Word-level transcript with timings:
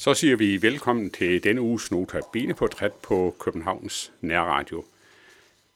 Så 0.00 0.14
siger 0.14 0.36
vi 0.36 0.62
velkommen 0.62 1.10
til 1.10 1.44
denne 1.44 1.60
uges 1.60 1.90
Nota 1.90 2.20
Bene-portræt 2.32 2.92
på 2.92 3.36
Københavns 3.38 4.12
Nærradio. 4.20 4.84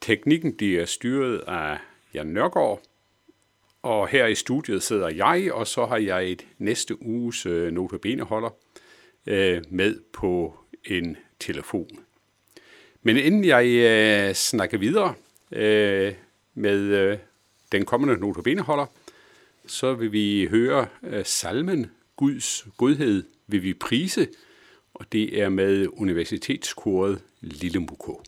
Teknikken 0.00 0.56
bliver 0.56 0.84
styret 0.84 1.38
af 1.38 1.78
Jan 2.14 2.26
Nørgaard, 2.26 2.82
og 3.82 4.08
her 4.08 4.26
i 4.26 4.34
studiet 4.34 4.82
sidder 4.82 5.08
jeg, 5.08 5.52
og 5.52 5.66
så 5.66 5.86
har 5.86 5.96
jeg 5.96 6.30
et 6.30 6.46
næste 6.58 7.02
uges 7.02 7.46
øh, 7.46 7.72
Nota 7.72 7.96
Bene-holder 7.96 8.50
øh, 9.26 9.62
med 9.70 10.00
på 10.12 10.56
en 10.84 11.16
telefon. 11.40 11.90
Men 13.02 13.16
inden 13.16 13.44
jeg 13.44 13.66
øh, 13.66 14.34
snakker 14.34 14.78
videre 14.78 15.14
øh, 15.52 16.14
med 16.54 16.78
øh, 16.80 17.18
den 17.72 17.84
kommende 17.84 18.20
Nota 18.20 18.40
Bene-holder, 18.40 18.86
så 19.66 19.94
vil 19.94 20.12
vi 20.12 20.46
høre 20.50 20.86
øh, 21.02 21.24
salmen 21.24 21.90
Guds 22.16 22.66
godhed 22.76 23.24
vil 23.46 23.62
vi 23.62 23.74
prise, 23.74 24.28
og 24.94 25.12
det 25.12 25.42
er 25.42 25.48
med 25.48 25.86
universitetskoret 25.92 27.22
Lille 27.40 27.80
Muko. 27.80 28.22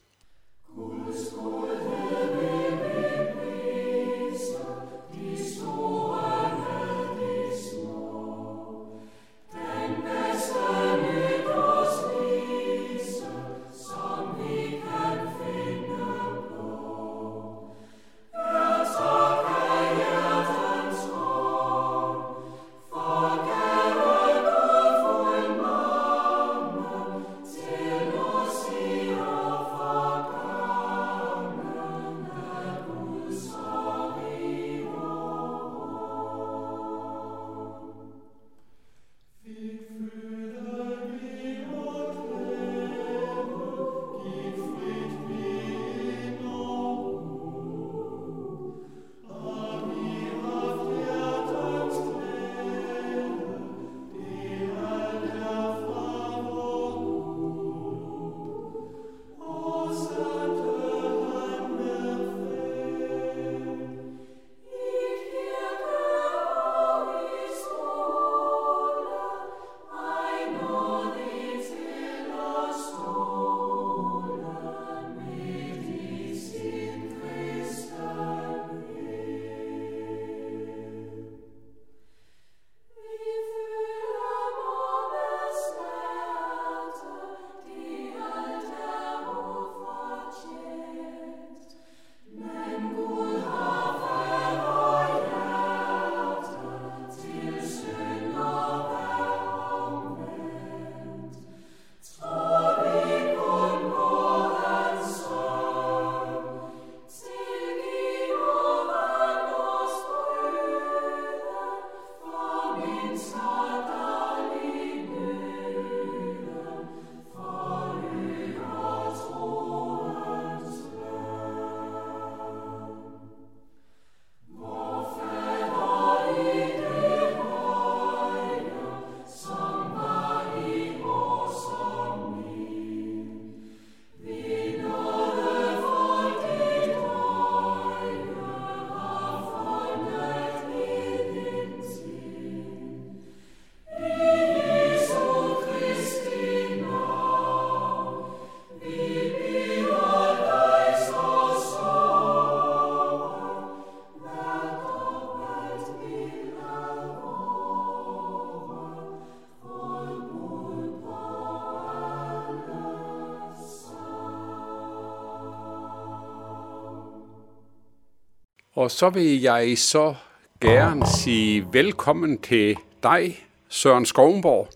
Og 168.87 168.91
så 168.91 169.11
vil 169.11 169.41
jeg 169.41 169.79
så 169.79 170.15
gerne 170.61 171.07
sige 171.07 171.67
velkommen 171.73 172.39
til 172.39 172.77
dig, 173.03 173.47
Søren 173.69 174.07
Skovnborg. 174.07 174.69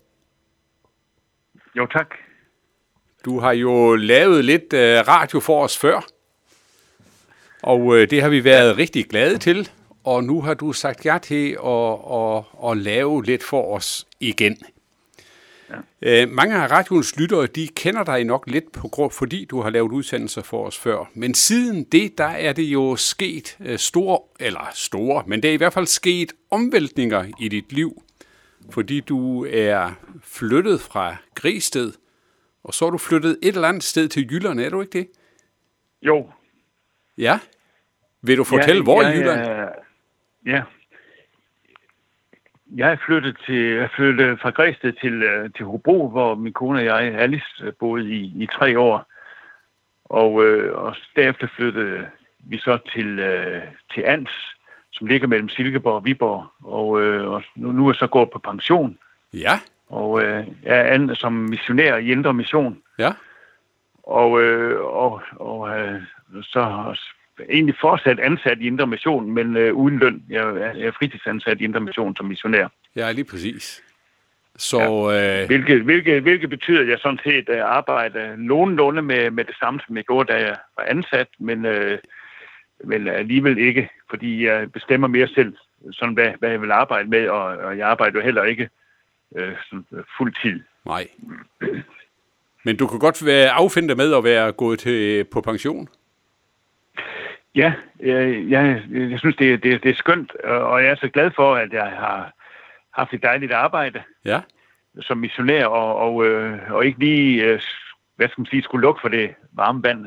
Jo, 1.77 1.87
tak. 1.87 2.07
Du 3.25 3.41
har 3.41 3.53
jo 3.53 3.95
lavet 3.95 4.45
lidt 4.45 4.73
uh, 4.73 5.09
radio 5.09 5.41
for 5.41 5.65
os 5.65 5.79
før, 5.79 6.07
og 7.63 7.81
uh, 7.81 7.97
det 7.99 8.23
har 8.23 8.29
vi 8.29 8.45
været 8.45 8.77
rigtig 8.77 9.07
glade 9.07 9.39
til. 9.39 9.69
Og 10.05 10.25
nu 10.25 10.41
har 10.43 10.55
du 10.55 10.73
sagt 10.73 11.07
ja 11.07 11.19
til 11.23 11.57
at, 11.65 11.93
at, 12.13 12.71
at 12.71 12.77
lave 12.77 13.25
lidt 13.25 13.43
for 13.43 13.75
os 13.75 14.07
igen. 14.21 14.57
Ja. 16.03 16.23
Øh, 16.23 16.31
mange 16.31 16.57
af 16.57 16.71
radioens 16.71 17.17
lyttere, 17.17 17.47
de 17.47 17.69
kender 17.69 18.05
dig 18.05 18.25
nok 18.25 18.47
lidt 18.47 18.73
på 18.73 18.89
grund, 18.89 19.11
fordi 19.13 19.45
du 19.45 19.61
har 19.61 19.71
lavet 19.71 19.93
udsendelser 19.93 20.43
for 20.43 20.67
os 20.67 20.79
før. 20.79 21.11
Men 21.15 21.35
siden 21.35 21.85
det, 21.85 22.19
der 22.19 22.25
er 22.25 22.53
det 22.53 22.63
jo 22.63 22.97
sket 22.97 23.57
øh, 23.61 23.79
store, 23.79 24.19
eller 24.41 24.71
store, 24.75 25.25
men 25.27 25.43
det 25.43 25.51
er 25.51 25.55
i 25.55 25.57
hvert 25.57 25.73
fald 25.73 25.87
sket 25.87 26.33
omvæltninger 26.51 27.25
i 27.39 27.49
dit 27.49 27.73
liv. 27.73 28.03
Fordi 28.71 29.01
du 29.01 29.47
er 29.51 29.91
flyttet 30.23 30.81
fra 30.81 31.17
Gristed, 31.35 31.93
og 32.65 32.75
så 32.75 32.87
er 32.87 32.91
du 32.91 32.99
flyttet 32.99 33.39
et 33.43 33.55
eller 33.55 33.69
andet 33.69 33.85
sted 33.85 34.09
til 34.09 34.33
Jylland, 34.33 34.61
er 34.61 34.71
du 34.71 34.81
ikke 34.81 34.99
det? 34.99 35.09
Jo. 36.03 36.31
Ja? 37.19 37.39
Vil 38.23 38.37
du 38.37 38.45
fortælle, 38.45 38.77
ja, 38.77 38.83
hvor 38.83 39.03
i 39.03 39.07
Jylland? 39.07 39.71
Ja, 40.47 40.63
jeg 42.77 42.93
er 42.93 42.97
flyttet, 43.07 43.37
til, 43.47 43.55
jeg 43.55 43.91
flyttet 43.97 44.41
fra 44.41 44.51
Græsted 44.51 44.93
til, 44.93 45.23
øh, 45.23 45.51
til 45.57 45.65
Hobro, 45.65 46.09
hvor 46.09 46.35
min 46.35 46.53
kone 46.53 46.79
og 46.79 46.85
jeg, 46.85 47.15
Alice, 47.15 47.47
øh, 47.63 47.73
boede 47.81 48.11
i, 48.11 48.43
i 48.43 48.47
tre 48.47 48.79
år. 48.79 49.07
Og, 50.05 50.45
øh, 50.45 50.79
og 50.79 50.97
derefter 51.17 51.47
flyttede 51.57 52.07
vi 52.39 52.59
så 52.59 52.79
til, 52.93 53.19
øh, 53.19 53.63
til 53.95 54.03
Ans, 54.07 54.31
som 54.93 55.07
ligger 55.07 55.29
mellem 55.29 55.49
Silkeborg 55.49 55.95
og 55.95 56.05
Viborg. 56.05 56.47
Og, 56.65 57.03
øh, 57.03 57.31
og 57.31 57.43
nu, 57.57 57.73
nu 57.73 57.87
er 57.87 57.91
jeg 57.91 57.97
så 57.97 58.07
gået 58.07 58.31
på 58.31 58.39
pension. 58.39 58.99
Ja. 59.35 59.61
Og 59.89 60.23
øh, 60.23 60.47
jeg 60.63 60.79
er 60.79 60.85
an, 60.85 61.15
som 61.15 61.33
missionær 61.33 61.97
i 61.97 62.11
Indre 62.11 62.35
Mission. 62.35 62.79
Ja. 62.99 63.13
Og, 64.03 64.43
øh, 64.43 64.81
og, 64.81 65.23
og 65.31 65.81
øh, 65.81 66.03
så 66.43 66.95
egentlig 67.49 67.75
fortsat 67.81 68.21
ansat 68.21 68.59
i 68.61 68.67
Indre 68.67 68.87
Mission, 68.87 69.31
men 69.31 69.57
øh, 69.57 69.75
uden 69.75 69.99
løn. 69.99 70.23
Jeg 70.29 70.43
er, 70.43 70.75
jeg 70.75 70.87
er 70.87 70.93
fritidsansat 70.99 71.61
i 71.61 71.65
Indre 71.65 71.81
Mission 71.81 72.17
som 72.17 72.27
missionær. 72.27 72.69
Ja, 72.97 73.13
lige 73.13 73.25
præcis. 73.25 73.83
Så, 74.57 75.11
ja. 75.11 75.43
øh... 75.43 75.47
hvilket, 75.47 75.83
hvilket, 75.83 76.23
hvilket 76.23 76.51
betyder, 76.51 76.81
at 76.81 76.89
jeg 76.89 76.99
sådan 76.99 77.21
set 77.25 77.49
øh, 77.49 77.61
arbejder 77.65 78.37
nogenlunde 78.37 79.03
med, 79.03 79.31
med 79.31 79.45
det 79.45 79.55
samme, 79.61 79.81
som 79.87 79.97
jeg 79.97 80.05
gjorde, 80.05 80.33
da 80.33 80.39
jeg 80.39 80.57
var 80.79 80.85
ansat, 80.85 81.29
men, 81.39 81.65
øh, 81.65 81.99
men 82.85 83.09
alligevel 83.09 83.59
ikke, 83.59 83.89
fordi 84.11 84.47
jeg 84.47 84.73
bestemmer 84.73 85.09
mere 85.09 85.29
selv, 85.29 85.57
sådan 85.93 86.15
hvad, 86.15 86.33
hvad 86.39 86.51
jeg 86.51 86.63
vil 86.63 86.71
arbejde 86.71 87.09
med, 87.09 87.29
og, 87.29 87.45
og 87.45 87.79
jeg 87.79 87.89
arbejder 87.89 88.19
jo 88.19 88.25
heller 88.25 88.45
ikke 88.45 88.69
øh, 89.37 89.53
sådan 89.71 89.85
fuld 90.19 90.35
tid 90.43 90.61
Nej. 90.85 91.09
Men 92.65 92.77
du 92.77 92.87
kan 92.87 92.99
godt 92.99 93.27
være 93.27 93.51
affinde 93.51 93.95
med 93.95 94.15
at 94.15 94.25
være 94.25 94.53
gået 94.53 94.79
til, 94.79 95.25
på 95.25 95.41
pension? 95.41 95.89
Ja, 97.55 97.73
jeg, 98.01 98.45
jeg, 98.49 98.83
jeg 98.93 99.19
synes, 99.19 99.37
det, 99.37 99.63
det, 99.63 99.83
det 99.83 99.91
er 99.91 99.95
skønt, 99.95 100.35
og 100.45 100.83
jeg 100.83 100.91
er 100.91 100.97
så 100.97 101.09
glad 101.09 101.31
for, 101.37 101.55
at 101.55 101.73
jeg 101.73 101.87
har 101.87 102.33
haft 102.93 103.15
et 103.15 103.23
dejligt 103.23 103.53
arbejde 103.53 104.03
Ja. 104.25 104.41
som 105.01 105.19
missionær, 105.19 105.67
og, 105.67 105.97
og, 105.97 106.27
øh, 106.27 106.59
og 106.71 106.87
ikke 106.87 106.99
lige, 106.99 107.45
øh, 107.45 107.61
hvad 108.17 108.29
skal 108.29 108.41
man 108.41 108.47
sige, 108.47 108.63
skulle 108.63 108.83
lukke 108.83 109.01
for 109.01 109.09
det 109.09 109.35
varme 109.53 109.83
vand 109.83 110.07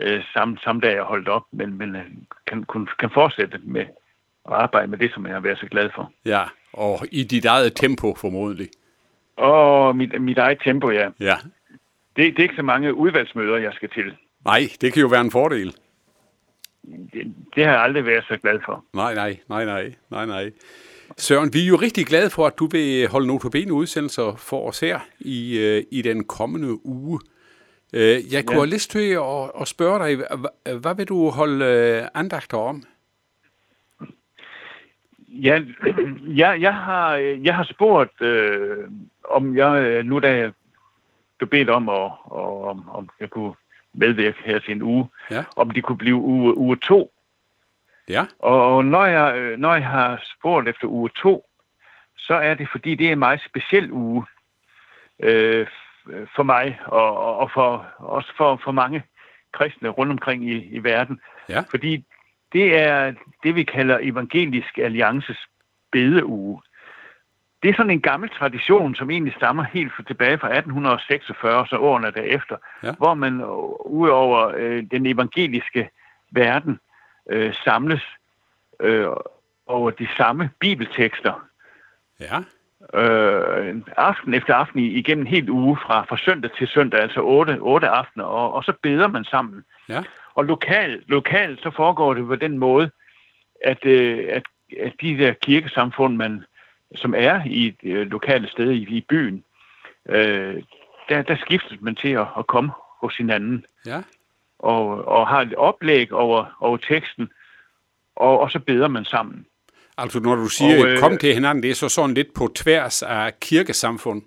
øh, 0.00 0.22
samme, 0.32 0.58
samme 0.64 0.80
dag, 0.80 0.94
jeg 0.94 1.02
holdt 1.02 1.28
op, 1.28 1.42
men, 1.52 1.78
men 1.78 1.96
kan, 2.46 2.64
kun, 2.64 2.88
kan 2.98 3.10
fortsætte 3.10 3.58
med 3.62 3.80
at 4.46 4.52
arbejde 4.52 4.88
med 4.88 4.98
det, 4.98 5.12
som 5.14 5.26
jeg 5.26 5.34
har 5.34 5.40
været 5.40 5.58
så 5.58 5.66
glad 5.66 5.90
for. 5.94 6.12
Ja, 6.24 6.42
og 6.72 6.98
i 7.12 7.24
dit 7.24 7.44
eget 7.44 7.76
tempo 7.76 8.14
formodentlig. 8.14 8.68
Og 9.36 9.96
mit, 9.96 10.22
mit 10.22 10.38
eget 10.38 10.58
tempo, 10.64 10.90
ja. 10.90 11.08
Ja. 11.20 11.34
Det, 12.16 12.36
det 12.36 12.38
er 12.38 12.42
ikke 12.42 12.56
så 12.56 12.62
mange 12.62 12.94
udvalgsmøder, 12.94 13.56
jeg 13.56 13.72
skal 13.72 13.88
til. 13.88 14.16
Nej, 14.44 14.60
det 14.80 14.92
kan 14.92 15.02
jo 15.02 15.08
være 15.08 15.20
en 15.20 15.30
fordel. 15.30 15.74
Det, 17.12 17.34
det 17.54 17.64
har 17.64 17.72
jeg 17.72 17.82
aldrig 17.82 18.06
været 18.06 18.24
så 18.28 18.36
glad 18.42 18.60
for. 18.64 18.84
Nej, 18.92 19.14
nej, 19.14 19.38
nej, 19.48 19.64
nej, 19.64 19.94
nej, 20.10 20.26
nej. 20.26 20.50
Søren, 21.18 21.50
vi 21.54 21.64
er 21.64 21.68
jo 21.68 21.76
rigtig 21.76 22.06
glade 22.06 22.30
for, 22.30 22.46
at 22.46 22.58
du 22.58 22.66
vil 22.66 23.08
holde 23.08 23.26
notabene 23.26 23.72
udsendelser 23.72 24.36
for 24.36 24.68
os 24.68 24.80
her 24.80 25.00
i, 25.20 25.58
øh, 25.58 25.82
i 25.90 26.02
den 26.02 26.24
kommende 26.24 26.86
uge. 26.86 27.20
Øh, 27.92 28.00
jeg 28.32 28.44
kunne 28.46 28.56
Ja. 28.56 28.60
have 28.60 28.70
lyst 28.72 28.90
til 28.90 29.10
at, 29.12 29.50
at 29.60 29.68
spørge 29.68 29.98
dig, 30.08 30.26
hvad, 30.78 30.94
vil 30.96 31.08
du 31.08 31.28
holde 31.30 31.64
øh, 31.64 32.08
andagter 32.14 32.58
om? 32.58 32.82
Ja, 35.28 35.60
jeg, 36.42 36.60
jeg, 36.60 36.74
har, 36.74 37.14
jeg 37.16 37.54
har 37.56 37.64
spurgt, 37.64 38.22
øh, 38.22 38.88
om 39.30 39.56
jeg, 39.56 39.82
øh, 39.82 40.04
nu 40.04 40.18
da 40.18 40.36
jeg 40.36 40.52
blev 41.38 41.48
bedt 41.50 41.70
om, 41.70 41.88
at, 41.88 42.10
og, 42.24 42.64
om, 42.64 42.88
om 42.88 43.08
jeg 43.20 43.30
kunne 43.30 43.52
medvirke 43.94 44.38
her 44.44 44.58
til 44.58 44.72
en 44.72 44.82
uge, 44.82 45.08
Ja. 45.30 45.44
om 45.56 45.70
det 45.70 45.84
kunne 45.84 45.98
blive 45.98 46.16
uge, 46.16 46.56
uge 46.56 46.76
to. 46.76 47.10
Ja, 48.08 48.26
Og 48.38 48.84
når 48.84 49.04
jeg, 49.06 49.36
øh, 49.36 49.58
når 49.58 49.74
jeg 49.74 49.86
har 49.86 50.22
spurgt 50.38 50.68
efter 50.68 50.86
uge 50.88 51.10
to, 51.16 51.46
så 52.18 52.34
er 52.34 52.54
det 52.54 52.68
fordi, 52.70 52.94
det 52.94 53.08
er 53.08 53.12
en 53.12 53.18
meget 53.18 53.40
speciel 53.48 53.92
uge 53.92 54.24
øh, 55.20 55.66
for 56.36 56.42
mig, 56.42 56.78
og, 56.86 57.18
og- 57.18 57.36
og 57.38 57.50
for, 57.50 57.86
også 57.98 58.32
for, 58.36 58.60
for 58.64 58.72
mange 58.72 59.02
kristne 59.52 59.88
rundt 59.88 60.12
omkring 60.12 60.50
i, 60.50 60.64
i 60.64 60.84
verden. 60.84 61.20
Ja. 61.48 61.60
Fordi 61.70 62.04
det 62.52 62.78
er 62.78 63.12
det, 63.42 63.54
vi 63.54 63.62
kalder 63.62 63.98
Evangelisk 64.02 64.78
Alliances 64.78 65.38
bedeuge. 65.92 66.60
Det 67.64 67.70
er 67.70 67.76
sådan 67.76 67.90
en 67.90 68.00
gammel 68.00 68.30
tradition, 68.30 68.94
som 68.94 69.10
egentlig 69.10 69.34
stammer 69.34 69.62
helt 69.72 69.92
tilbage 70.06 70.38
fra 70.38 70.48
1846, 70.48 71.66
så 71.66 71.76
årene 71.76 72.10
derefter, 72.10 72.56
Ja. 72.82 72.92
hvor 72.98 73.14
man 73.14 73.40
øh, 73.40 73.86
udover 73.92 74.52
øh, 74.56 74.82
den 74.90 75.06
evangeliske 75.06 75.90
verden 76.30 76.78
øh, 77.30 77.54
samles 77.64 78.02
øh, 78.80 79.06
over 79.66 79.90
de 79.90 80.08
samme 80.16 80.50
bibeltekster 80.60 81.46
ja, 82.20 82.38
øh, 83.00 83.76
aften 83.96 84.34
efter 84.34 84.54
aften 84.54 84.78
i- 84.80 84.94
igennem 84.98 85.22
en 85.26 85.30
hel 85.32 85.50
uge 85.50 85.76
fra, 85.86 86.04
fra 86.08 86.16
søndag 86.16 86.50
til 86.58 86.68
søndag, 86.68 87.00
altså 87.00 87.20
otte, 87.20 87.58
otte 87.60 87.88
aftener, 87.88 88.24
og, 88.24 88.52
og 88.54 88.64
så 88.64 88.72
beder 88.82 89.08
man 89.08 89.24
sammen. 89.24 89.64
ja, 89.88 90.02
Og 90.34 90.44
lokalt, 90.44 91.08
lokalt 91.08 91.62
så 91.62 91.70
foregår 91.70 92.14
det 92.14 92.26
på 92.26 92.36
den 92.36 92.58
måde, 92.58 92.90
at, 93.64 93.86
øh, 93.86 94.24
at, 94.30 94.42
at 94.80 94.92
de 95.00 95.18
der 95.18 95.32
kirkesamfund, 95.32 96.16
man, 96.16 96.44
som 96.94 97.14
er 97.16 97.40
i 97.46 97.66
et 97.66 97.76
øh, 97.82 98.06
lokale 98.06 98.48
sted 98.48 98.70
i, 98.70 98.96
i 98.96 99.06
byen, 99.08 99.44
øh, 100.08 100.62
der, 101.08 101.22
der 101.22 101.36
skiftes 101.36 101.78
man 101.80 101.94
til 101.94 102.08
at, 102.08 102.26
at 102.38 102.46
komme 102.46 102.70
hos 103.00 103.16
hinanden 103.16 103.64
ja, 103.86 104.02
og, 104.58 105.08
og 105.08 105.28
har 105.28 105.40
et 105.40 105.54
oplæg 105.54 106.12
over, 106.12 106.56
over 106.60 106.76
teksten, 106.76 107.28
og, 108.16 108.40
og 108.40 108.50
så 108.50 108.58
beder 108.58 108.88
man 108.88 109.04
sammen. 109.04 109.46
Altså 109.98 110.20
når 110.20 110.34
du 110.34 110.48
siger, 110.48 110.84
Og, 110.84 110.90
øh, 110.90 110.98
kom 110.98 111.18
til 111.18 111.34
hinanden, 111.34 111.62
det 111.62 111.70
er 111.70 111.74
så 111.74 111.88
sådan 111.88 112.14
lidt 112.14 112.34
på 112.34 112.52
tværs 112.54 113.02
af 113.02 113.40
kirkesamfund. 113.40 114.22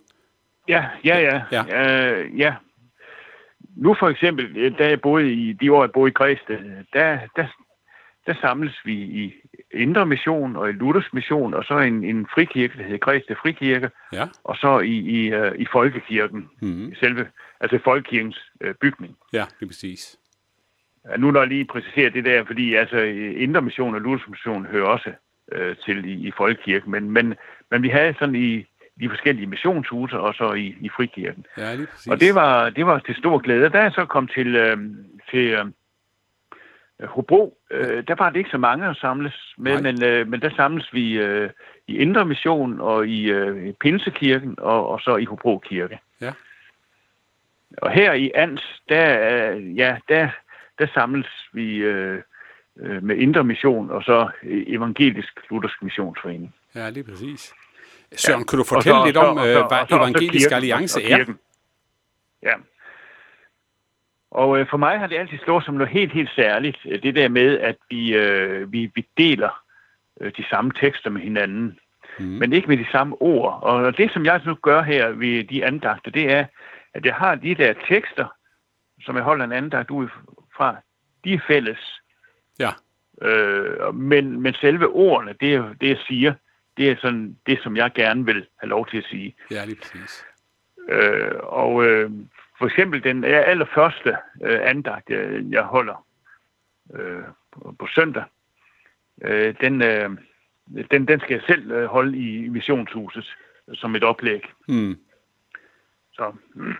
Ja, 0.68 0.86
ja, 1.04 1.20
ja. 1.20 1.42
Ja. 1.52 1.64
Ja. 1.68 2.12
Øh, 2.12 2.40
ja. 2.40 2.56
Nu 3.76 3.96
for 4.00 4.10
eksempel, 4.10 4.58
øh, 4.58 4.78
da 4.78 4.90
jeg 4.90 5.02
boede 5.02 5.34
i 5.34 5.54
de 5.54 5.74
år, 5.74 5.84
jeg 5.84 5.92
boede 5.92 6.10
i 6.10 6.14
Græsted, 6.14 6.58
der, 6.94 7.20
der, 7.36 7.48
der 8.28 8.34
samles 8.42 8.80
vi 8.86 8.94
i 8.94 9.34
Indre 9.72 10.06
Mission 10.06 10.56
og 10.56 10.70
i 10.70 10.72
Luthers 10.72 11.14
Mission, 11.14 11.54
og 11.54 11.64
så 11.64 11.78
en, 11.80 12.04
en 12.04 12.28
frikirke, 12.34 12.78
der 12.78 12.84
hedder 12.84 12.98
Græsted 12.98 13.36
Frikirke, 13.42 13.90
Ja, 14.14 14.26
og 14.44 14.56
så 14.58 14.80
i, 14.80 14.92
i, 14.98 15.32
øh, 15.34 15.52
i 15.60 15.66
Folkekirken, 15.72 16.50
Mhm. 16.62 16.94
selve, 17.00 17.28
altså 17.60 17.80
Folkekirkens 17.84 18.52
øh, 18.62 18.74
bygning. 18.82 19.16
ja, 19.34 19.46
det 19.60 19.62
er 19.66 19.68
præcis. 19.68 20.16
Ja, 21.10 21.18
nu 21.18 21.32
når 21.32 21.40
jeg 21.40 21.50
lige 21.50 21.66
præciserer 21.66 22.10
det 22.10 22.26
der, 22.26 22.46
fordi 22.46 22.74
altså 22.74 22.98
Indre 23.38 23.62
Mission 23.62 23.96
og 23.96 24.02
Luthers 24.02 24.30
Mission 24.30 24.66
hører 24.66 24.86
også 24.88 25.12
øh, 25.52 25.76
til 25.86 26.06
i, 26.06 26.28
i 26.28 26.32
Folkekirken, 26.38 26.92
men, 26.92 27.12
men, 27.12 27.36
men 27.72 27.84
vi 27.84 27.90
havde 27.90 28.16
sådan 28.20 28.36
i 28.36 28.66
de 29.02 29.10
forskellige 29.10 29.48
missionshuse 29.48 30.20
og 30.20 30.34
så 30.34 30.54
i, 30.54 30.76
i 30.82 30.90
Frikirken. 30.90 31.46
Ja, 31.58 31.76
lige 31.76 31.88
præcis. 31.88 32.08
Og 32.08 32.20
det 32.20 32.36
var, 32.36 32.70
det 32.70 32.86
var 32.86 33.00
til 33.00 33.16
stor 33.16 33.38
glæde. 33.38 33.70
Da 33.70 33.82
jeg 33.82 33.92
så 33.92 34.06
kom 34.06 34.28
til, 34.28 34.56
øh, 34.56 34.78
til 35.32 35.46
øh, 35.50 35.66
Hobro, 37.04 37.58
øh, 37.72 38.04
der 38.08 38.16
var 38.18 38.30
det 38.30 38.38
ikke 38.38 38.50
så 38.50 38.58
mange 38.58 38.88
at 38.90 38.98
samles 38.98 39.54
med, 39.58 39.72
Nej. 39.74 39.82
men, 39.82 40.04
øh, 40.04 40.28
men 40.28 40.42
der 40.42 40.50
samles 40.56 40.94
vi 40.94 41.14
øh, 41.20 41.50
i 41.88 41.98
Indre 41.98 42.26
Mission 42.26 42.82
og 42.82 43.08
i 43.08 43.32
øh, 43.32 43.74
Pinsekirken 43.74 44.56
og, 44.58 44.88
og 44.90 45.02
så 45.02 45.16
i 45.16 45.26
Hobro 45.26 45.58
Kirke. 45.58 46.00
Ja. 46.22 46.34
Og 47.78 47.92
her 47.92 48.14
i 48.14 48.32
Ans, 48.36 48.82
der, 48.90 49.30
øh, 49.52 49.78
ja, 49.78 49.98
der, 50.10 50.30
der 50.80 50.88
samles 50.94 51.28
vi 51.54 51.76
øh, 51.78 52.22
øh, 52.80 53.04
med 53.04 53.16
Indre 53.18 53.44
Mission 53.44 53.92
og 53.92 54.04
så 54.04 54.30
Evangelisk 54.44 55.40
Luthersk 55.50 55.84
Missionsforening. 55.84 56.56
Ja, 56.76 56.90
lige 56.90 57.04
præcis. 57.04 57.54
Søren, 58.16 58.46
kan 58.46 58.58
du 58.58 58.62
Og 58.64 58.68
fortælle 58.68 58.98
så- 59.00 59.06
lidt 59.06 59.16
så- 59.16 59.22
om, 59.22 59.38
så- 59.38 59.46
øh, 59.48 59.54
hvad 59.54 59.80
så- 59.82 59.86
så 59.90 59.96
Evangelisk 59.96 60.44
kirken, 60.50 60.56
Alliance 60.56 61.04
er? 61.12 61.26
Ja. 62.44 62.54
Og 64.32 64.60
øh, 64.60 64.68
for 64.70 64.78
mig 64.78 65.00
har 65.00 65.08
det 65.08 65.18
altid 65.18 65.38
stået 65.38 65.64
som 65.66 65.74
noget 65.76 65.94
helt, 65.94 66.12
helt 66.14 66.30
særligt, 66.36 66.78
øh, 66.86 67.04
det 67.04 67.16
der 67.16 67.30
med, 67.30 67.60
at 67.60 67.76
vi, 67.90 68.16
øh, 68.16 68.72
vi, 68.72 68.92
vi 68.96 69.08
deler 69.18 69.64
øh, 70.22 70.32
de 70.38 70.46
samme 70.50 70.72
tekster 70.82 71.10
med 71.10 71.22
hinanden, 71.22 71.80
Mm. 72.20 72.26
men 72.26 72.54
ikke 72.54 72.68
med 72.68 72.78
de 72.78 72.86
samme 72.92 73.22
ord. 73.22 73.60
Og 73.64 73.98
det, 73.98 74.12
som 74.12 74.26
jeg 74.26 74.42
nu 74.46 74.54
gør 74.56 74.82
her 74.82 75.10
ved 75.10 75.44
de 75.44 75.66
andagter, 75.66 76.12
det 76.12 76.32
er, 76.32 76.46
at 76.94 77.06
jeg 77.06 77.16
har 77.16 77.36
de 77.36 77.56
der 77.56 77.74
tekster, 77.90 78.26
som 79.02 79.16
jeg 79.16 79.24
holder 79.24 79.46
en 79.46 79.52
andagt 79.52 79.92
ud 79.92 80.08
fra, 80.58 80.76
de 81.24 81.34
er 81.34 81.40
fælles. 81.48 82.02
Ja, 82.60 82.70
Øh, 83.22 83.96
men, 83.96 84.42
men 84.42 84.54
selve 84.54 84.88
ordene, 84.88 85.34
det, 85.42 85.54
er- 85.54 85.74
det 85.82 85.88
jeg 85.90 85.98
siger, 86.08 86.34
det 86.78 86.90
er 86.92 86.96
sådan 87.02 87.38
det, 87.48 87.60
som 87.64 87.78
jeg 87.78 87.92
gerne 87.96 88.26
vil 88.26 88.46
have 88.60 88.70
lov 88.70 88.88
til 88.88 88.98
at 88.98 89.04
sige. 89.10 89.36
ja, 89.52 89.66
lige 89.66 89.76
præcis. 89.82 90.26
Øh, 90.90 91.32
og 91.44 91.86
øh, 91.86 92.12
for 92.58 92.66
eksempel 92.66 93.04
den 93.04 93.24
allerførste 93.24 94.18
øh, 94.44 94.60
andagt, 94.64 95.10
øh, 95.10 95.52
jeg 95.52 95.64
holder 95.64 96.08
øh, 96.96 97.24
på, 97.52 97.76
på 97.80 97.88
søndag, 97.96 98.24
øh, 99.22 99.56
den, 99.62 99.82
øh, 99.82 100.10
den, 100.92 101.08
den 101.08 101.20
skal 101.20 101.34
jeg 101.34 101.44
selv 101.48 101.72
øh, 101.72 101.86
holde 101.86 102.18
i 102.18 102.50
missionshuset 102.50 103.36
som 103.74 103.96
et 103.96 104.04
oplæg. 104.04 104.42
Mm. 104.68 104.98
Så 106.14 106.34
mm, 106.54 106.74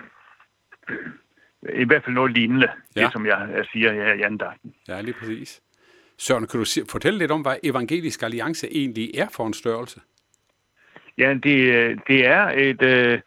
i 1.74 1.84
hvert 1.84 2.04
fald 2.04 2.16
noget 2.16 2.32
lignende, 2.32 2.70
ja. 2.96 3.04
Det 3.04 3.12
som 3.12 3.26
jeg, 3.26 3.50
jeg 3.56 3.66
siger 3.72 3.94
her 3.94 4.14
i 4.14 4.22
andagten. 4.22 4.76
Ja, 4.88 5.02
lige 5.02 5.16
præcis. 5.20 5.62
Søren, 6.18 6.48
kan 6.48 6.60
du 6.60 6.66
fortælle 6.90 7.20
lidt 7.20 7.32
om, 7.32 7.42
hvad 7.42 7.56
Evangelisk 7.64 8.24
Alliance 8.24 8.68
egentlig 8.72 9.12
er 9.18 9.28
for 9.36 9.48
en 9.48 9.54
størrelse? 9.54 10.02
Ja, 11.18 11.34
det, 11.34 11.74
øh, 11.76 11.98
det 12.08 12.26
er 12.26 12.50
et... 12.50 13.22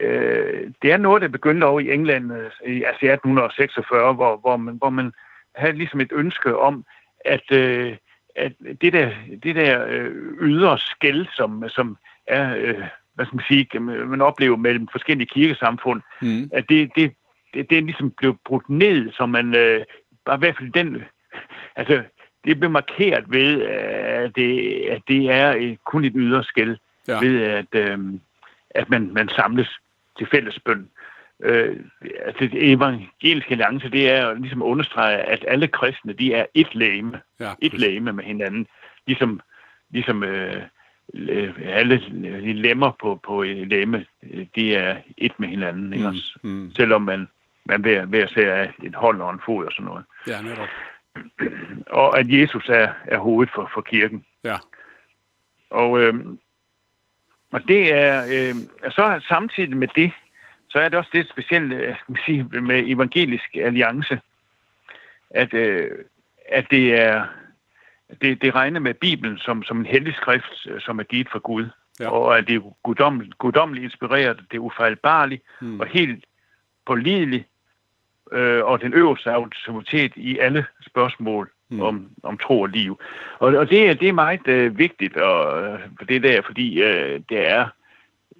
Øh, 0.00 0.60
øh, 0.62 0.70
det 0.82 0.92
er 0.92 0.96
noget, 0.96 1.22
der 1.22 1.28
begyndte 1.28 1.64
over 1.64 1.80
i 1.80 1.92
England 1.92 2.32
øh, 2.32 2.50
i 2.66 2.82
altså 2.82 3.06
i 3.06 3.10
1846, 3.10 4.14
hvor, 4.14 4.36
hvor, 4.36 4.56
man, 4.56 4.74
hvor 4.76 4.90
man 4.90 5.12
havde 5.54 5.72
ligesom 5.72 6.00
et 6.00 6.12
ønske 6.12 6.58
om, 6.58 6.84
at, 7.24 7.52
øh, 7.52 7.96
at 8.36 8.52
det 8.80 8.92
der, 8.92 9.10
det 9.42 9.56
der 9.56 9.86
øh, 9.88 10.10
ydre 10.40 10.78
skæld, 10.78 11.26
som, 11.34 11.64
som 11.68 11.96
er, 12.26 12.56
øh, 12.56 12.84
hvad 13.14 13.26
skal 13.26 13.36
man 13.36 13.44
sige, 13.48 13.80
man 13.80 14.20
oplever 14.20 14.56
mellem 14.56 14.88
forskellige 14.92 15.28
kirkesamfund, 15.28 16.00
Mm. 16.22 16.50
at 16.52 16.64
det, 16.68 16.90
det, 16.96 17.12
det, 17.54 17.70
det 17.70 17.78
er 17.78 17.82
ligesom 17.82 18.10
blevet 18.10 18.36
brudt 18.44 18.68
ned, 18.68 19.12
så 19.12 19.26
man, 19.26 19.54
øh, 19.54 19.84
bare 20.24 20.36
i 20.36 20.38
hvert 20.38 20.56
fald 20.58 20.72
den, 20.72 21.02
altså 21.76 22.02
det 22.44 22.58
blev 22.58 22.70
markeret 22.70 23.24
ved, 23.28 23.62
at 23.62 24.36
det, 24.36 24.70
at 24.90 25.02
det 25.08 25.30
er 25.30 25.54
øh, 25.56 25.76
kun 25.86 26.04
et 26.04 26.12
ydre 26.16 26.44
skæld 26.44 26.76
Ja. 27.08 27.18
ved 27.20 27.42
at, 27.42 27.74
øh, 27.74 27.98
at 28.70 28.90
man, 28.90 29.10
man 29.12 29.28
samles 29.28 29.68
til 30.18 30.26
fælles 30.30 30.58
bøn. 30.64 30.88
Øh, 31.42 31.76
altså 32.26 32.44
det 32.44 32.72
evangeliske 32.72 33.50
alliance, 33.50 33.88
det 33.88 34.10
er 34.10 34.34
ligesom 34.34 34.62
at 34.62 34.66
understrege, 34.66 35.16
at 35.16 35.44
alle 35.48 35.68
kristne, 35.68 36.12
de 36.12 36.34
er 36.34 36.46
et 36.54 36.74
lægeme, 36.74 37.20
Ja, 37.40 37.52
et 37.62 37.74
lægeme 37.74 38.12
med 38.12 38.24
hinanden. 38.24 38.66
Ligesom, 39.06 39.40
ligesom 39.90 40.24
øh, 40.24 40.62
øh, 41.14 41.54
alle 41.64 42.02
lemmer 42.52 42.92
på, 43.00 43.20
på 43.26 43.42
lemme, 43.42 44.06
de 44.54 44.74
er 44.74 44.96
et 45.16 45.32
med 45.40 45.48
hinanden, 45.48 45.92
ikke? 45.92 46.12
Mm, 46.42 46.50
mm. 46.50 46.72
selvom 46.76 47.02
man, 47.02 47.28
man 47.64 47.80
hver, 47.80 48.04
hver 48.04 48.26
ser 48.26 48.54
af 48.54 48.72
et 48.82 48.94
hold 48.94 49.20
og 49.20 49.32
en 49.32 49.40
fod 49.46 49.66
og 49.66 49.72
sådan 49.72 49.86
noget. 49.86 50.04
Ja, 50.26 50.42
netop. 50.42 50.68
Og 51.86 52.18
at 52.18 52.26
Jesus 52.28 52.68
er, 52.68 52.92
er 53.04 53.18
hovedet 53.18 53.54
for, 53.54 53.70
for 53.74 53.80
kirken. 53.80 54.24
Ja. 54.44 54.56
Og, 55.70 56.00
øh, 56.00 56.14
og 57.52 57.68
det 57.68 57.94
er, 57.94 58.24
øh, 58.24 58.54
så 58.90 59.20
samtidig 59.28 59.76
med 59.76 59.88
det, 59.94 60.12
så 60.68 60.78
er 60.78 60.88
det 60.88 60.98
også 60.98 61.10
det 61.12 61.28
specielle 61.28 61.76
øh, 61.76 61.96
sige, 62.24 62.44
med 62.44 62.84
evangelisk 62.86 63.56
alliance, 63.56 64.20
at, 65.30 65.54
øh, 65.54 65.90
at 66.48 66.66
det 66.70 67.00
er 67.00 67.26
det, 68.20 68.42
det 68.42 68.54
regner 68.54 68.80
med 68.80 68.94
Bibelen 68.94 69.38
som, 69.38 69.62
som 69.62 69.78
en 69.78 69.86
hellig 69.86 70.14
skrift, 70.14 70.66
øh, 70.66 70.80
som 70.80 70.98
er 70.98 71.02
givet 71.02 71.28
fra 71.32 71.38
Gud, 71.38 71.68
ja. 72.00 72.10
og 72.10 72.38
at 72.38 72.46
det 72.46 72.56
er 72.56 72.74
guddommeligt, 72.82 73.38
guddommeligt 73.38 73.84
inspireret, 73.84 74.40
det 74.50 74.56
er 74.56 74.60
ufejlbarligt 74.60 75.42
hmm. 75.60 75.80
og 75.80 75.86
helt 75.86 76.24
pålideligt, 76.86 77.44
øh, 78.32 78.64
og 78.64 78.80
den 78.80 78.94
øverste 78.94 79.32
autoritet 79.32 80.12
i 80.16 80.38
alle 80.38 80.66
spørgsmål 80.86 81.50
hmm. 81.70 81.80
om, 81.80 82.08
om 82.22 82.38
tro 82.38 82.60
og 82.60 82.68
liv. 82.68 83.00
Og, 83.38 83.54
og 83.54 83.70
det, 83.70 84.00
det 84.00 84.08
er 84.08 84.12
meget 84.12 84.48
øh, 84.48 84.78
vigtigt 84.78 85.16
og, 85.16 85.62
øh, 85.62 85.80
for 85.98 86.04
det 86.04 86.22
der, 86.22 86.42
fordi 86.42 86.82
øh, 86.82 87.20
det 87.28 87.50
er 87.50 87.68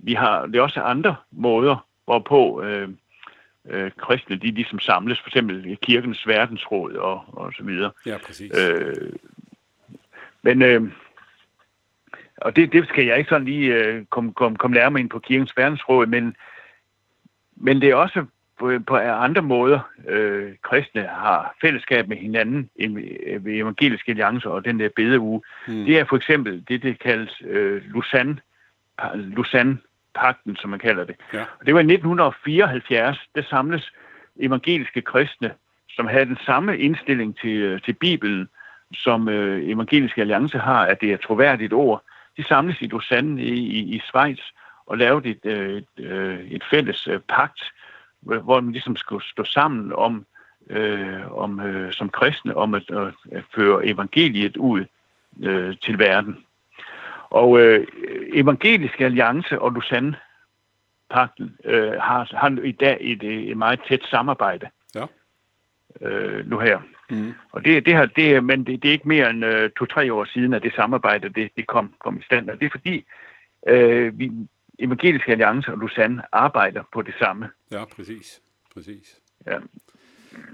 vi 0.02 0.14
har 0.14 0.46
det 0.46 0.56
er 0.56 0.62
også 0.62 0.80
andre 0.80 1.16
måder, 1.30 1.86
hvorpå 2.04 2.62
øh, 2.62 2.88
øh, 3.68 3.90
kristne 3.96 4.36
de 4.36 4.50
ligesom 4.50 4.78
samles, 4.78 5.20
for 5.20 5.28
eksempel 5.28 5.78
kirkens 5.82 6.26
verdensråd 6.26 6.92
og, 6.92 7.24
og 7.26 7.52
så 7.52 7.64
videre. 7.64 7.90
Ja, 8.06 8.16
præcis. 8.26 8.52
Øh, 8.58 9.12
men, 10.42 10.62
øh, 10.62 10.82
og 12.36 12.56
det, 12.56 12.72
det 12.72 12.88
skal 12.88 13.06
jeg 13.06 13.18
ikke 13.18 13.28
sådan 13.28 13.44
lige 13.44 13.74
øh, 13.74 14.04
komme 14.04 14.32
kom, 14.32 14.56
kom 14.56 14.70
nærmere 14.70 15.00
ind 15.00 15.10
på 15.10 15.18
kirkens 15.18 15.56
verdensråd, 15.56 16.06
men, 16.06 16.36
men 17.56 17.80
det 17.80 17.90
er 17.90 17.94
også 17.94 18.24
på, 18.60 18.72
på 18.86 18.96
andre 18.96 19.42
måder, 19.42 19.80
øh, 20.08 20.52
kristne 20.62 21.02
har 21.02 21.54
fællesskab 21.60 22.08
med 22.08 22.16
hinanden 22.16 22.70
ved 23.40 23.54
evangeliske 23.54 24.10
alliancer 24.10 24.50
og 24.50 24.64
den 24.64 24.80
der 24.80 24.88
bedeuge. 24.96 25.42
Mm. 25.68 25.84
Det 25.84 25.98
er 25.98 26.04
for 26.04 26.16
eksempel 26.16 26.64
det, 26.68 26.82
det 26.82 26.98
kaldes 26.98 27.42
øh, 27.44 27.82
Lausanne, 27.92 28.38
Lausanne 29.14 29.78
pakten, 30.14 30.56
som 30.56 30.70
man 30.70 30.78
kalder 30.78 31.04
det. 31.04 31.16
Ja. 31.32 31.44
Og 31.60 31.66
det 31.66 31.74
var 31.74 31.80
i 31.80 31.92
1974, 31.92 33.18
der 33.34 33.42
samles 33.42 33.92
evangeliske 34.40 35.02
kristne, 35.02 35.52
som 35.88 36.06
havde 36.06 36.24
den 36.24 36.38
samme 36.46 36.78
indstilling 36.78 37.38
til, 37.38 37.56
øh, 37.56 37.82
til 37.82 37.92
Bibelen, 37.92 38.48
som 38.94 39.28
øh, 39.28 39.68
evangeliske 39.68 40.20
alliance 40.20 40.58
har, 40.58 40.86
at 40.86 41.00
det 41.00 41.12
er 41.12 41.16
troværdigt 41.16 41.72
ord. 41.72 42.02
De 42.36 42.44
samles 42.44 42.82
i 42.82 42.86
Lausanne 42.86 43.42
i, 43.42 43.54
i, 43.54 43.94
i 43.96 43.98
Schweiz 43.98 44.40
og 44.86 44.98
lavede 44.98 45.28
et, 45.28 45.40
øh, 45.44 45.76
et, 45.76 46.04
øh, 46.04 46.40
et 46.40 46.64
fælles 46.70 47.08
øh, 47.08 47.20
pagt, 47.28 47.62
hvor 48.20 48.60
man 48.60 48.72
ligesom 48.72 48.96
skulle 48.96 49.24
stå 49.24 49.44
sammen 49.44 49.92
om, 49.92 50.26
øh, 50.70 51.32
om 51.32 51.60
øh, 51.60 51.92
som 51.92 52.08
kristne 52.08 52.56
om 52.56 52.74
at, 52.74 52.90
at 53.32 53.44
føre 53.54 53.86
evangeliet 53.86 54.56
ud 54.56 54.84
øh, 55.42 55.76
til 55.82 55.98
verden. 55.98 56.44
Og 57.30 57.60
øh, 57.60 57.86
Evangeliske 58.34 59.04
Alliance 59.04 59.60
og 59.60 59.72
Lausanne-pakten 59.72 61.56
øh, 61.64 61.92
har, 61.92 62.36
har 62.36 62.58
i 62.64 62.72
dag 62.72 62.96
et, 63.00 63.22
et 63.22 63.56
meget 63.56 63.80
tæt 63.88 64.04
samarbejde. 64.10 64.68
Ja. 64.94 65.06
Øh, 66.00 66.50
nu 66.50 66.58
her. 66.58 66.80
Mm. 67.10 67.34
Og 67.52 67.64
det, 67.64 67.86
det, 67.86 67.94
har, 67.94 68.06
det, 68.06 68.44
men 68.44 68.64
det, 68.64 68.82
det 68.82 68.88
er 68.88 68.92
ikke 68.92 69.08
mere 69.08 69.30
end 69.30 69.44
øh, 69.44 69.70
to-tre 69.70 70.12
år 70.12 70.24
siden, 70.24 70.54
at 70.54 70.62
det 70.62 70.74
samarbejde 70.74 71.28
det, 71.28 71.50
det 71.56 71.66
kom, 71.66 71.94
kom 71.98 72.18
i 72.18 72.22
stand. 72.22 72.50
Og 72.50 72.60
det 72.60 72.66
er 72.66 72.70
fordi, 72.70 73.04
øh, 73.66 74.18
vi, 74.18 74.32
Evangeliske 74.80 75.30
Alliance 75.30 75.72
og 75.72 75.78
Lausanne 75.78 76.22
arbejder 76.32 76.82
på 76.92 77.02
det 77.02 77.14
samme. 77.18 77.48
Ja, 77.72 77.84
præcis. 77.84 78.40
præcis. 78.74 79.20
Ja. 79.46 79.58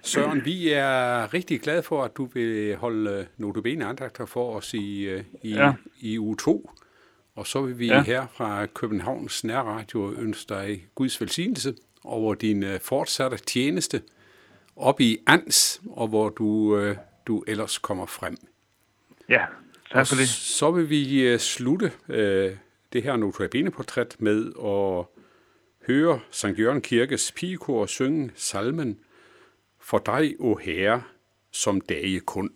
Søren, 0.03 0.45
vi 0.45 0.73
er 0.73 1.35
rigtig 1.35 1.61
glade 1.61 1.83
for, 1.83 2.05
at 2.05 2.17
du 2.17 2.25
vil 2.25 2.77
holde 2.77 3.27
notabene 3.37 3.85
andagter 3.85 4.27
for 4.27 4.57
os 4.57 4.75
i, 4.75 5.03
øh, 5.03 5.25
i, 5.43 5.55
ja. 5.55 5.73
i 6.01 6.19
uge 6.19 6.37
2. 6.37 6.71
Og 7.35 7.47
så 7.47 7.63
vil 7.63 7.79
vi 7.79 7.87
ja. 7.87 8.03
her 8.03 8.27
fra 8.27 8.67
Københavns 8.67 9.45
Nærradio 9.45 10.13
ønske 10.13 10.55
dig 10.55 10.87
Guds 10.95 11.21
velsignelse 11.21 11.75
over 12.05 12.35
din 12.35 12.63
øh, 12.63 12.81
fortsatte 12.81 13.37
tjeneste 13.37 14.03
op 14.77 15.01
i 15.01 15.19
Ans, 15.27 15.83
og 15.91 16.09
hvor 16.09 16.29
du, 16.29 16.79
øh, 16.79 16.97
du 17.27 17.45
ellers 17.47 17.79
kommer 17.79 18.07
frem. 18.07 18.37
Ja, 19.29 19.45
tak 19.93 20.07
for 20.07 20.15
det. 20.15 20.29
så 20.29 20.71
vil 20.71 20.91
vi 20.91 21.39
slutte 21.39 21.93
øh, 22.09 22.57
det 22.97 23.05
her 23.05 23.17
notabene-portræt 23.17 24.17
med 24.19 24.47
at 24.47 25.23
høre 25.87 26.21
Sankt 26.31 26.59
Jørgen 26.59 26.81
Kirkes 26.81 27.33
pigekor 27.33 27.87
synge 27.87 28.31
salmen 28.35 28.99
for 29.81 29.99
dig, 29.99 30.37
o 30.39 30.55
Herre, 30.55 31.03
som 31.51 31.81
dage 31.81 32.21
kun. 32.21 32.51